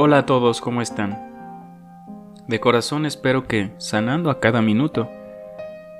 Hola 0.00 0.18
a 0.18 0.26
todos, 0.26 0.60
¿cómo 0.60 0.80
están? 0.80 1.18
De 2.46 2.60
corazón 2.60 3.04
espero 3.04 3.48
que, 3.48 3.72
sanando 3.78 4.30
a 4.30 4.38
cada 4.38 4.62
minuto, 4.62 5.10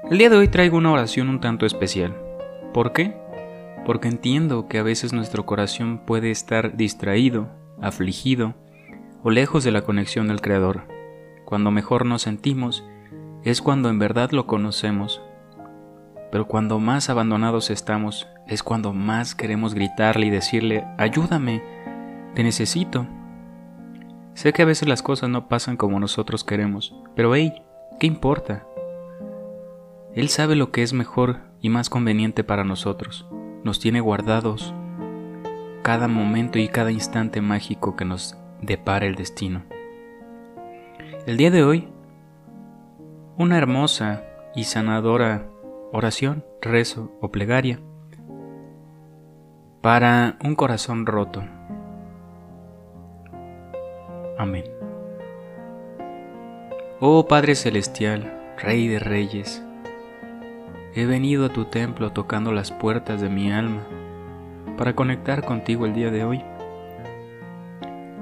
el 0.09 0.19
día 0.19 0.31
de 0.31 0.37
hoy 0.37 0.47
traigo 0.47 0.77
una 0.77 0.93
oración 0.93 1.29
un 1.29 1.41
tanto 1.41 1.67
especial. 1.67 2.17
¿Por 2.73 2.93
qué? 2.93 3.17
Porque 3.85 4.07
entiendo 4.07 4.69
que 4.69 4.79
a 4.79 4.85
veces 4.85 5.13
nuestro 5.13 5.47
corazón 5.47 5.99
puede 6.07 6.31
estar 6.31 6.77
distraído, 6.77 7.49
afligido 7.83 8.55
o 9.25 9.31
lejos 9.31 9.65
de 9.65 9.73
la 9.73 9.83
conexión 9.83 10.29
del 10.29 10.41
Creador. 10.41 10.83
Cuando 11.45 11.73
mejor 11.73 12.07
nos 12.07 12.23
sentimos 12.23 12.85
es 13.43 13.61
cuando 13.61 13.89
en 13.89 13.99
verdad 13.99 14.31
lo 14.31 14.47
conocemos. 14.47 15.21
Pero 16.31 16.47
cuando 16.47 16.79
más 16.79 17.11
abandonados 17.11 17.69
estamos 17.69 18.29
es 18.47 18.63
cuando 18.63 18.93
más 18.93 19.35
queremos 19.35 19.75
gritarle 19.75 20.27
y 20.27 20.31
decirle, 20.31 20.87
ayúdame, 20.99 21.65
te 22.37 22.45
necesito. 22.45 23.05
Sé 24.39 24.53
que 24.53 24.63
a 24.63 24.67
veces 24.67 24.87
las 24.87 25.03
cosas 25.03 25.29
no 25.29 25.49
pasan 25.49 25.77
como 25.77 25.99
nosotros 25.99 26.45
queremos, 26.45 26.95
pero 27.17 27.35
hey, 27.35 27.61
¿qué 27.99 28.07
importa? 28.07 28.65
Él 30.15 30.29
sabe 30.29 30.55
lo 30.55 30.71
que 30.71 30.85
es 30.85 30.93
mejor 30.93 31.41
y 31.61 31.71
más 31.71 31.91
conveniente 31.91 32.45
para 32.45 32.63
nosotros. 32.63 33.27
Nos 33.65 33.81
tiene 33.81 33.99
guardados 33.99 34.73
cada 35.83 36.07
momento 36.07 36.61
y 36.61 36.69
cada 36.69 36.93
instante 36.93 37.41
mágico 37.41 37.97
que 37.97 38.05
nos 38.05 38.39
depara 38.63 39.07
el 39.07 39.17
destino. 39.17 39.65
El 41.27 41.37
día 41.37 41.51
de 41.51 41.65
hoy, 41.65 41.89
una 43.39 43.59
hermosa 43.59 44.23
y 44.55 44.63
sanadora 44.63 45.49
oración, 45.93 46.45
rezo 46.63 47.11
o 47.21 47.33
plegaria 47.33 47.81
para 49.83 50.39
un 50.45 50.55
corazón 50.55 51.07
roto. 51.07 51.43
Amén. 54.39 54.65
Oh 57.01 57.27
Padre 57.27 57.57
Celestial, 57.57 58.55
Rey 58.57 58.87
de 58.87 59.01
Reyes, 59.01 59.65
he 60.95 61.07
venido 61.07 61.47
a 61.47 61.49
tu 61.49 61.65
templo 61.65 62.13
tocando 62.13 62.53
las 62.53 62.71
puertas 62.71 63.21
de 63.21 63.29
mi 63.29 63.51
alma 63.51 63.83
para 64.77 64.95
conectar 64.95 65.45
contigo 65.45 65.87
el 65.87 65.95
día 65.95 66.13
de 66.13 66.23
hoy. 66.23 66.45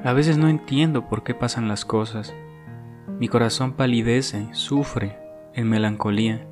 A 0.05 0.15
veces 0.15 0.39
no 0.39 0.49
entiendo 0.49 1.07
por 1.07 1.23
qué 1.23 1.35
pasan 1.35 1.69
las 1.69 1.85
cosas. 1.85 2.35
Mi 3.19 3.29
corazón 3.29 3.75
palidece, 3.75 4.49
sufre 4.53 5.19
en 5.53 5.69
melancolía 5.69 6.47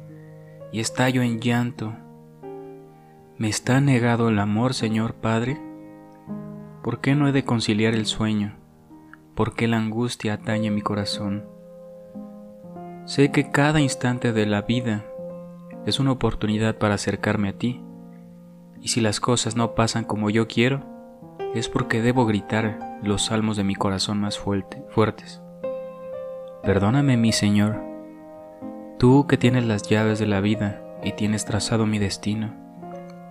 y 0.73 0.81
estallo 0.81 1.23
en 1.23 1.41
llanto. 1.41 1.95
¿Me 3.39 3.49
está 3.49 3.81
negado 3.81 4.29
el 4.29 4.39
amor, 4.41 4.75
Señor 4.75 5.15
Padre? 5.15 5.59
¿Por 6.83 7.01
qué 7.01 7.15
no 7.15 7.29
he 7.29 7.33
de 7.33 7.45
conciliar 7.45 7.95
el 7.95 8.05
sueño? 8.05 8.64
¿Por 9.35 9.57
qué 9.57 9.67
la 9.67 9.79
angustia 9.79 10.35
atañe 10.35 10.71
mi 10.71 10.81
corazón? 10.81 11.45
Sé 13.05 13.33
que 13.33 13.51
cada 13.51 13.81
instante 13.81 14.33
de 14.33 14.47
la 14.47 14.63
vida 14.63 15.05
es 15.87 15.99
una 15.99 16.13
oportunidad 16.13 16.79
para 16.79 16.95
acercarme 16.95 17.49
a 17.49 17.59
ti, 17.59 17.83
y 18.81 18.89
si 18.89 19.01
las 19.01 19.19
cosas 19.19 19.57
no 19.57 19.75
pasan 19.75 20.05
como 20.05 20.31
yo 20.31 20.47
quiero, 20.47 20.85
es 21.53 21.69
porque 21.69 22.01
debo 22.01 22.27
gritar 22.27 23.01
los 23.03 23.25
salmos 23.25 23.57
de 23.57 23.65
mi 23.65 23.75
corazón 23.75 24.21
más 24.21 24.39
fuertes. 24.39 25.43
Perdóname, 26.63 27.17
mi 27.17 27.33
Señor, 27.33 27.83
tú 29.01 29.27
que 29.27 29.37
tienes 29.37 29.67
las 29.67 29.83
llaves 29.83 30.21
de 30.21 30.29
la 30.29 30.41
vida 30.41 30.81
y 31.03 31.11
tienes 31.11 31.45
trazado 31.45 31.87
mi 31.87 31.99
destino, 31.99 32.55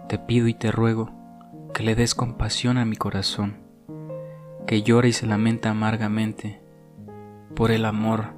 te 0.10 0.20
pido 0.20 0.50
y 0.50 0.54
te 0.54 0.70
ruego 0.70 1.12
que 1.74 1.84
le 1.84 1.96
des 1.96 2.14
compasión 2.14 2.78
a 2.78 2.84
mi 2.84 2.98
corazón 2.98 3.63
que 4.66 4.84
llora 4.84 5.08
y 5.08 5.14
se 5.14 5.28
lamenta 5.28 5.70
amargamente 5.70 6.62
por 7.56 7.72
el 7.72 7.86
amor, 7.86 8.34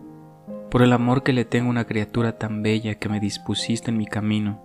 por 0.69 0.81
el 0.81 0.93
amor 0.93 1.23
que 1.23 1.33
le 1.33 1.45
tengo 1.45 1.67
a 1.67 1.71
una 1.71 1.85
criatura 1.85 2.37
tan 2.37 2.63
bella 2.63 2.95
que 2.95 3.09
me 3.09 3.19
dispusiste 3.19 3.91
en 3.91 3.97
mi 3.97 4.05
camino. 4.05 4.61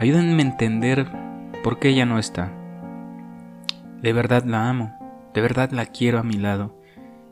Ayúdenme 0.00 0.42
a 0.42 0.46
entender 0.46 1.06
por 1.62 1.78
qué 1.78 1.90
ella 1.90 2.06
no 2.06 2.18
está. 2.18 2.52
De 4.00 4.12
verdad 4.12 4.44
la 4.44 4.70
amo, 4.70 4.96
de 5.34 5.40
verdad 5.40 5.70
la 5.72 5.86
quiero 5.86 6.18
a 6.18 6.22
mi 6.22 6.34
lado, 6.34 6.74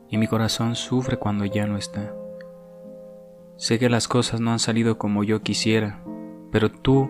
y 0.09 0.17
mi 0.17 0.27
corazón 0.27 0.75
sufre 0.75 1.17
cuando 1.17 1.45
ya 1.45 1.65
no 1.65 1.77
está. 1.77 2.13
Sé 3.57 3.79
que 3.79 3.89
las 3.89 4.07
cosas 4.07 4.39
no 4.39 4.51
han 4.51 4.59
salido 4.59 4.97
como 4.97 5.23
yo 5.23 5.41
quisiera, 5.41 5.99
pero 6.51 6.71
tú 6.71 7.09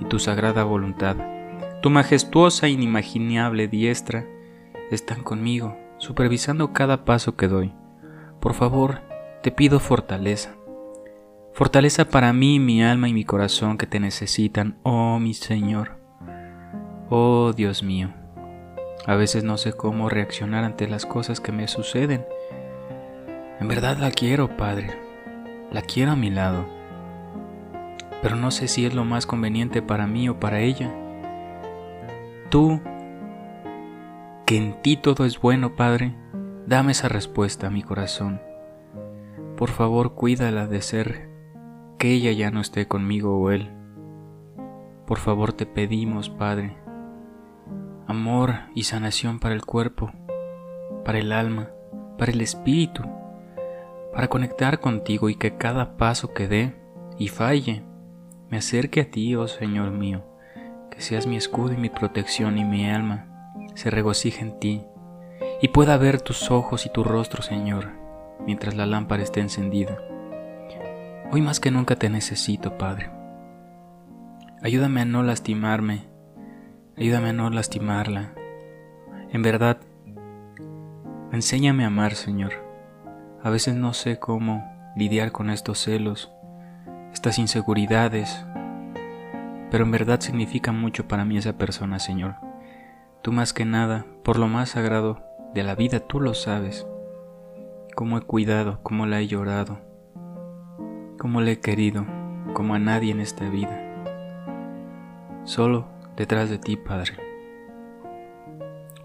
y 0.00 0.04
tu 0.04 0.18
sagrada 0.18 0.64
voluntad, 0.64 1.16
tu 1.80 1.90
majestuosa 1.90 2.66
e 2.66 2.70
inimaginable 2.70 3.68
diestra, 3.68 4.26
están 4.94 5.22
conmigo, 5.22 5.76
supervisando 5.98 6.72
cada 6.72 7.04
paso 7.04 7.36
que 7.36 7.48
doy. 7.48 7.72
Por 8.40 8.54
favor, 8.54 9.02
te 9.42 9.50
pido 9.50 9.80
fortaleza. 9.80 10.54
Fortaleza 11.52 12.04
para 12.04 12.32
mí, 12.32 12.60
mi 12.60 12.82
alma 12.82 13.08
y 13.08 13.12
mi 13.12 13.24
corazón 13.24 13.78
que 13.78 13.86
te 13.86 14.00
necesitan, 14.00 14.78
oh 14.82 15.18
mi 15.18 15.34
Señor. 15.34 15.98
Oh 17.10 17.52
Dios 17.52 17.82
mío. 17.82 18.12
A 19.06 19.14
veces 19.16 19.42
no 19.42 19.56
sé 19.56 19.72
cómo 19.72 20.08
reaccionar 20.08 20.64
ante 20.64 20.86
las 20.86 21.06
cosas 21.06 21.40
que 21.40 21.50
me 21.50 21.66
suceden. 21.66 22.24
En 23.58 23.66
verdad 23.66 23.96
la 23.96 24.10
quiero, 24.10 24.56
Padre. 24.56 24.90
La 25.72 25.82
quiero 25.82 26.12
a 26.12 26.16
mi 26.16 26.30
lado. 26.30 26.66
Pero 28.22 28.36
no 28.36 28.50
sé 28.50 28.68
si 28.68 28.84
es 28.84 28.94
lo 28.94 29.04
más 29.04 29.26
conveniente 29.26 29.82
para 29.82 30.06
mí 30.06 30.28
o 30.28 30.38
para 30.38 30.60
ella. 30.60 30.92
Tú 32.50 32.80
que 34.48 34.56
en 34.56 34.80
ti 34.80 34.96
todo 34.96 35.26
es 35.26 35.42
bueno, 35.42 35.76
Padre, 35.76 36.14
dame 36.66 36.92
esa 36.92 37.06
respuesta 37.06 37.66
a 37.66 37.70
mi 37.70 37.82
corazón. 37.82 38.40
Por 39.58 39.68
favor, 39.68 40.14
cuídala 40.14 40.66
de 40.66 40.80
ser 40.80 41.28
que 41.98 42.12
ella 42.12 42.32
ya 42.32 42.50
no 42.50 42.62
esté 42.62 42.88
conmigo 42.88 43.38
o 43.38 43.50
él. 43.50 43.70
Por 45.06 45.18
favor, 45.18 45.52
te 45.52 45.66
pedimos, 45.66 46.30
Padre, 46.30 46.78
amor 48.06 48.54
y 48.74 48.84
sanación 48.84 49.38
para 49.38 49.54
el 49.54 49.66
cuerpo, 49.66 50.12
para 51.04 51.18
el 51.18 51.32
alma, 51.32 51.68
para 52.16 52.32
el 52.32 52.40
espíritu, 52.40 53.02
para 54.14 54.28
conectar 54.28 54.80
contigo 54.80 55.28
y 55.28 55.34
que 55.34 55.58
cada 55.58 55.98
paso 55.98 56.32
que 56.32 56.48
dé 56.48 56.74
y 57.18 57.28
falle 57.28 57.84
me 58.48 58.56
acerque 58.56 59.02
a 59.02 59.10
ti, 59.10 59.36
oh 59.36 59.46
Señor 59.46 59.90
mío, 59.90 60.24
que 60.90 61.02
seas 61.02 61.26
mi 61.26 61.36
escudo 61.36 61.74
y 61.74 61.76
mi 61.76 61.90
protección 61.90 62.56
y 62.56 62.64
mi 62.64 62.88
alma 62.88 63.27
se 63.78 63.90
regocija 63.90 64.40
en 64.40 64.58
ti 64.58 64.84
y 65.62 65.68
pueda 65.68 65.96
ver 65.96 66.20
tus 66.20 66.50
ojos 66.50 66.84
y 66.84 66.88
tu 66.90 67.04
rostro, 67.04 67.44
Señor, 67.44 67.92
mientras 68.44 68.74
la 68.74 68.86
lámpara 68.86 69.22
esté 69.22 69.38
encendida. 69.38 69.96
Hoy 71.30 71.42
más 71.42 71.60
que 71.60 71.70
nunca 71.70 71.94
te 71.94 72.10
necesito, 72.10 72.76
Padre. 72.76 73.08
Ayúdame 74.64 75.02
a 75.02 75.04
no 75.04 75.22
lastimarme, 75.22 76.08
ayúdame 76.96 77.28
a 77.28 77.32
no 77.32 77.50
lastimarla. 77.50 78.32
En 79.30 79.42
verdad, 79.42 79.78
enséñame 81.30 81.84
a 81.84 81.86
amar, 81.86 82.16
Señor. 82.16 82.54
A 83.44 83.48
veces 83.48 83.76
no 83.76 83.92
sé 83.92 84.18
cómo 84.18 84.68
lidiar 84.96 85.30
con 85.30 85.50
estos 85.50 85.78
celos, 85.78 86.32
estas 87.12 87.38
inseguridades, 87.38 88.44
pero 89.70 89.84
en 89.84 89.92
verdad 89.92 90.18
significa 90.18 90.72
mucho 90.72 91.06
para 91.06 91.24
mí 91.24 91.38
esa 91.38 91.52
persona, 91.52 92.00
Señor. 92.00 92.47
Tú 93.22 93.32
más 93.32 93.52
que 93.52 93.64
nada, 93.64 94.06
por 94.22 94.38
lo 94.38 94.48
más 94.48 94.70
sagrado 94.70 95.22
de 95.54 95.62
la 95.62 95.74
vida, 95.74 96.00
tú 96.00 96.20
lo 96.20 96.34
sabes. 96.34 96.86
Cómo 97.94 98.16
he 98.18 98.20
cuidado, 98.20 98.78
cómo 98.82 99.06
la 99.06 99.20
he 99.20 99.26
llorado, 99.26 99.80
cómo 101.18 101.40
la 101.40 101.50
he 101.50 101.60
querido, 101.60 102.06
como 102.54 102.74
a 102.74 102.78
nadie 102.78 103.10
en 103.10 103.20
esta 103.20 103.48
vida. 103.48 103.84
Solo 105.44 105.88
detrás 106.16 106.48
de 106.48 106.58
ti, 106.58 106.76
Padre. 106.76 107.14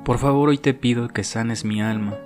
Por 0.05 0.19
favor, 0.19 0.49
hoy 0.49 0.57
te 0.57 0.73
pido 0.73 1.07
que 1.07 1.23
sanes 1.23 1.65
mi 1.65 1.81
alma, 1.81 2.17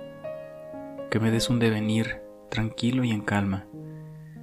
que 1.10 1.20
me 1.20 1.30
des 1.30 1.48
un 1.48 1.58
devenir 1.58 2.20
tranquilo 2.50 3.04
y 3.04 3.12
en 3.12 3.22
calma, 3.22 3.66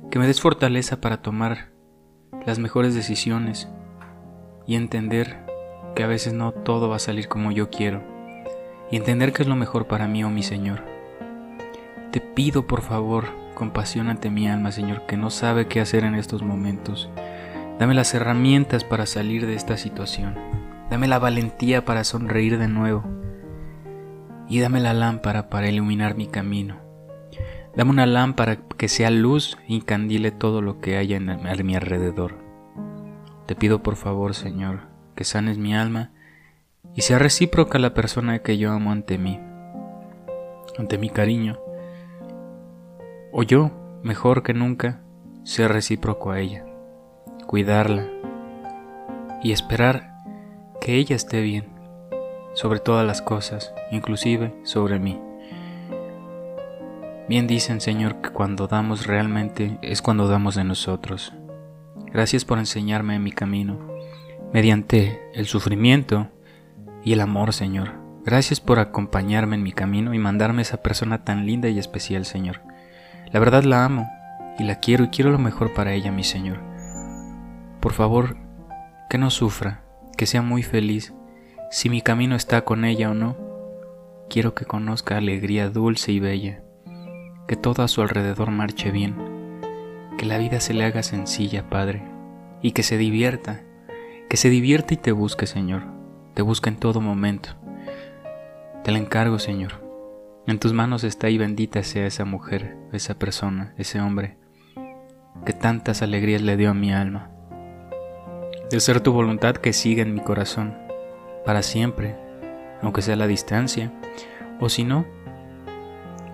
que 0.10 0.20
me 0.20 0.28
des 0.28 0.42
fortaleza 0.42 1.02
para 1.02 1.22
tomar 1.22 1.70
las 2.46 2.60
mejores 2.60 2.96
decisiones 2.96 3.70
y 4.66 4.76
entender 4.76 5.45
que 5.96 6.04
a 6.04 6.08
veces 6.08 6.34
no 6.34 6.52
todo 6.52 6.90
va 6.90 6.98
a 6.98 7.00
salir 7.00 7.28
como 7.28 7.52
yo 7.52 7.70
quiero 7.70 8.04
y 8.92 8.98
entender 8.98 9.34
que 9.34 9.44
es 9.44 9.48
lo 9.48 9.56
mejor 9.56 9.88
para 9.88 10.08
mí, 10.08 10.24
oh 10.24 10.30
mi 10.30 10.44
Señor. 10.44 10.84
Te 12.12 12.22
pido 12.22 12.68
por 12.68 12.82
favor 12.82 13.26
compasión 13.56 14.10
ante 14.10 14.30
mi 14.30 14.48
alma, 14.48 14.72
Señor, 14.72 15.06
que 15.08 15.18
no 15.18 15.32
sabe 15.32 15.68
qué 15.68 15.80
hacer 15.80 16.04
en 16.04 16.14
estos 16.14 16.44
momentos. 16.44 17.10
Dame 17.80 17.94
las 17.94 18.14
herramientas 18.14 18.84
para 18.84 19.06
salir 19.06 19.48
de 19.48 19.56
esta 19.56 19.78
situación. 19.78 20.36
Dame 20.90 21.08
la 21.08 21.18
valentía 21.18 21.84
para 21.84 22.04
sonreír 22.04 22.60
de 22.60 22.68
nuevo. 22.68 23.04
Y 24.48 24.60
dame 24.60 24.80
la 24.80 24.94
lámpara 24.94 25.50
para 25.50 25.70
iluminar 25.70 26.16
mi 26.16 26.28
camino. 26.28 26.78
Dame 27.76 27.92
una 27.92 28.06
lámpara 28.06 28.58
que 28.78 28.88
sea 28.88 29.10
luz 29.10 29.58
y 29.68 29.82
candile 29.82 30.32
todo 30.32 30.62
lo 30.62 30.80
que 30.80 30.98
haya 30.98 31.18
a 31.18 31.64
mi 31.64 31.76
alrededor. 31.76 32.36
Te 33.48 33.56
pido 33.56 33.82
por 33.82 33.96
favor, 33.96 34.36
Señor, 34.36 34.95
que 35.16 35.24
sanes 35.24 35.58
mi 35.58 35.76
alma 35.76 36.12
y 36.94 37.02
sea 37.02 37.20
recíproca 37.20 37.80
la 37.80 37.94
persona 37.94 38.40
que 38.40 38.58
yo 38.58 38.72
amo 38.72 38.92
ante 38.92 39.18
mí. 39.18 39.40
ante 40.78 40.98
mi 40.98 41.10
cariño, 41.10 41.58
o 43.32 43.44
yo, 43.44 43.72
mejor 44.04 44.44
que 44.44 44.54
nunca, 44.54 45.02
ser 45.44 45.72
recíproco 45.72 46.32
a 46.32 46.40
ella, 46.40 46.66
cuidarla 47.48 48.08
y 49.42 49.52
esperar 49.52 50.16
que 50.82 50.96
ella 50.96 51.16
esté 51.16 51.42
bien, 51.42 51.66
sobre 52.54 52.80
todas 52.80 53.06
las 53.06 53.22
cosas, 53.22 53.74
inclusive 53.92 54.54
sobre 54.64 55.00
mí. 55.00 55.20
Bien 57.28 57.48
dicen, 57.48 57.82
Señor, 57.82 58.22
que 58.22 58.30
cuando 58.30 58.68
damos 58.68 59.08
realmente 59.08 59.78
es 59.82 60.02
cuando 60.02 60.28
damos 60.28 60.56
de 60.56 60.64
nosotros. 60.64 61.34
Gracias 62.12 62.46
por 62.46 62.60
enseñarme 62.60 63.16
en 63.16 63.24
mi 63.24 63.32
camino, 63.32 63.95
mediante 64.56 65.20
el 65.34 65.48
sufrimiento 65.48 66.30
y 67.04 67.12
el 67.12 67.20
amor, 67.20 67.52
Señor. 67.52 67.92
Gracias 68.24 68.62
por 68.62 68.80
acompañarme 68.80 69.58
en 69.58 69.64
mi 69.64 69.74
camino 69.74 70.14
y 70.14 70.18
mandarme 70.18 70.62
esa 70.62 70.82
persona 70.82 71.26
tan 71.26 71.46
linda 71.46 71.68
y 71.68 71.78
especial, 71.78 72.24
Señor. 72.24 72.62
La 73.34 73.42
verdad 73.42 73.66
la 73.66 73.84
amo 73.84 74.10
y 74.58 74.64
la 74.64 74.80
quiero 74.80 75.04
y 75.04 75.08
quiero 75.10 75.30
lo 75.30 75.40
mejor 75.40 75.74
para 75.74 75.92
ella, 75.92 76.14
mi 76.14 76.24
Señor. 76.24 76.62
Por 77.82 77.92
favor, 77.92 78.38
que 79.10 79.18
no 79.18 79.30
sufra, 79.30 79.84
que 80.16 80.26
sea 80.26 80.42
muy 80.42 80.64
feliz. 80.64 81.14
Si 81.70 81.90
mi 81.90 82.02
camino 82.02 82.38
está 82.38 82.62
con 82.62 82.86
ella 82.86 83.12
o 83.12 83.14
no, 83.14 83.36
quiero 84.30 84.56
que 84.56 84.64
conozca 84.64 85.18
alegría 85.18 85.70
dulce 85.70 86.14
y 86.14 86.22
bella, 86.22 86.62
que 87.46 87.58
todo 87.58 87.84
a 87.84 87.90
su 87.90 88.02
alrededor 88.02 88.52
marche 88.52 88.92
bien, 88.92 89.18
que 90.18 90.26
la 90.26 90.38
vida 90.38 90.62
se 90.62 90.74
le 90.74 90.86
haga 90.86 91.04
sencilla, 91.04 91.70
Padre, 91.70 92.04
y 92.62 92.72
que 92.72 92.84
se 92.84 92.98
divierta, 92.98 93.66
que 94.30 94.38
se 94.38 94.50
divierta 94.50 94.94
y 94.94 94.98
te 94.98 95.12
busque, 95.12 95.48
Señor, 95.48 95.84
te 96.34 96.42
busque 96.42 96.70
en 96.70 96.78
todo 96.78 97.02
momento. 97.02 97.50
Te 98.84 98.92
la 98.92 98.98
encargo, 98.98 99.40
Señor. 99.40 99.84
En 100.48 100.60
tus 100.60 100.74
manos 100.74 101.04
está 101.04 101.30
y 101.30 101.38
bendita 101.38 101.82
sea 101.84 102.06
esa 102.06 102.26
mujer, 102.26 102.78
esa 102.92 103.18
persona, 103.18 103.74
ese 103.78 104.00
hombre, 104.00 104.38
que 105.44 105.54
tantas 105.54 106.02
alegrías 106.02 106.42
le 106.42 106.56
dio 106.58 106.70
a 106.70 106.76
mi 106.76 106.94
alma. 106.94 107.32
De 108.70 108.80
ser 108.80 109.00
tu 109.00 109.12
voluntad 109.12 109.56
que 109.56 109.74
siga 109.74 110.04
en 110.04 110.14
mi 110.14 110.22
corazón, 110.22 110.78
para 111.46 111.64
siempre, 111.64 112.16
aunque 112.82 113.02
sea 113.02 113.16
a 113.16 113.18
la 113.18 113.28
distancia, 113.28 113.92
o 114.60 114.70
si 114.70 114.84
no, 114.84 115.06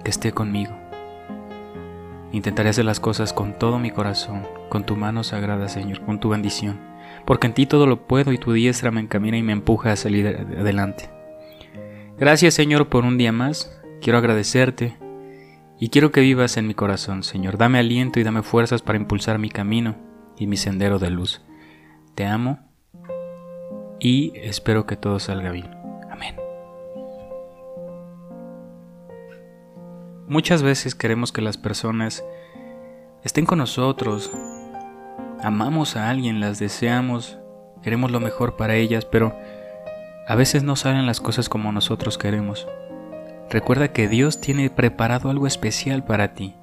que 0.04 0.10
esté 0.10 0.32
conmigo. 0.32 0.74
Intentaré 2.34 2.70
hacer 2.70 2.86
las 2.86 3.00
cosas 3.00 3.34
con 3.34 3.58
todo 3.58 3.80
mi 3.80 3.92
corazón, 3.92 4.48
con 4.70 4.86
tu 4.86 4.96
mano 4.96 5.24
sagrada, 5.24 5.68
Señor, 5.68 6.02
con 6.02 6.20
tu 6.20 6.30
bendición, 6.30 6.91
porque 7.26 7.48
en 7.48 7.54
ti 7.54 7.66
todo 7.66 7.88
lo 7.88 8.08
puedo 8.08 8.32
y 8.32 8.38
tu 8.38 8.54
diestra 8.54 8.92
me 8.92 9.02
encamina 9.02 9.38
y 9.38 9.44
me 9.44 9.54
empuja 9.54 9.92
a 9.92 9.96
salir 9.96 10.28
adelante. 10.28 11.10
Gracias, 12.18 12.54
Señor, 12.54 12.88
por 12.90 13.04
un 13.04 13.18
día 13.18 13.32
más, 13.32 13.82
Quiero 14.02 14.18
agradecerte 14.18 14.98
y 15.80 15.90
quiero 15.90 16.12
que 16.12 16.22
vivas 16.22 16.58
en 16.58 16.66
mi 16.66 16.74
corazón, 16.74 17.22
Señor. 17.22 17.60
Dame 17.60 17.78
aliento 17.78 18.20
y 18.20 18.24
dame 18.24 18.42
fuerzas 18.42 18.82
para 18.82 18.98
impulsar 18.98 19.38
mi 19.38 19.50
camino 19.50 19.96
y 20.38 20.48
mi 20.48 20.58
sendero 20.58 20.98
de 20.98 21.12
luz. 21.12 21.44
Te 22.16 22.26
amo 22.26 22.60
y 24.00 24.34
espero 24.36 24.88
que 24.88 24.96
todo 24.96 25.20
salga 25.20 25.52
bien. 25.52 25.70
Amén. 26.10 26.36
Muchas 30.28 30.64
veces 30.64 30.96
queremos 30.96 31.32
que 31.32 31.44
las 31.44 31.60
personas 31.60 32.26
estén 33.24 33.46
con 33.46 33.60
nosotros, 33.60 34.32
amamos 35.44 35.96
a 35.96 36.10
alguien, 36.10 36.40
las 36.40 36.60
deseamos, 36.60 37.40
queremos 37.82 38.12
lo 38.12 38.20
mejor 38.20 38.56
para 38.56 38.76
ellas, 38.76 39.06
pero 39.06 39.36
a 40.28 40.36
veces 40.36 40.64
no 40.64 40.76
salen 40.76 41.06
las 41.06 41.20
cosas 41.20 41.50
como 41.50 41.72
nosotros 41.72 42.18
queremos. 42.18 42.68
Recuerda 43.50 43.90
que 43.90 44.08
Dios 44.08 44.40
tiene 44.40 44.70
preparado 44.70 45.30
algo 45.30 45.48
especial 45.48 46.04
para 46.06 46.34
ti. 46.34 46.56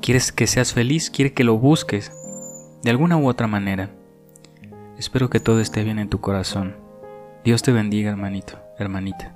Quieres 0.00 0.30
que 0.30 0.46
seas 0.46 0.72
feliz, 0.72 1.10
quiere 1.10 1.32
que 1.32 1.42
lo 1.42 1.58
busques, 1.58 2.12
de 2.82 2.90
alguna 2.90 3.16
u 3.16 3.28
otra 3.28 3.48
manera. 3.48 3.90
Espero 4.98 5.28
que 5.28 5.40
todo 5.40 5.60
esté 5.60 5.82
bien 5.82 5.98
en 5.98 6.08
tu 6.08 6.20
corazón. 6.20 6.76
Dios 7.44 7.62
te 7.62 7.72
bendiga, 7.72 8.10
hermanito, 8.10 8.58
hermanita. 8.78 9.35